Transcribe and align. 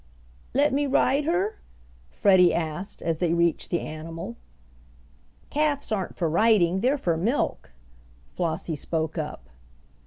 "Let 0.55 0.73
me 0.73 0.87
ride 0.87 1.25
her?" 1.25 1.59
Freddie 2.09 2.55
asked, 2.55 3.03
as 3.03 3.19
they 3.19 3.35
reached 3.35 3.69
the 3.69 3.81
animal. 3.81 4.35
"Calfs 5.51 5.91
aren't 5.95 6.15
for 6.15 6.27
riding, 6.27 6.79
they're 6.79 6.97
for 6.97 7.17
milk," 7.17 7.71
Flossie 8.33 8.75
spoke 8.75 9.19
up. 9.19 9.51